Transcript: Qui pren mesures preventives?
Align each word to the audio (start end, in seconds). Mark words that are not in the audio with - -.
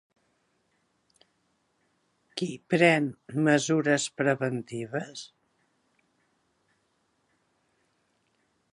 Qui 2.39 2.47
pren 2.75 3.11
mesures 3.49 4.07
preventives? 4.23 5.23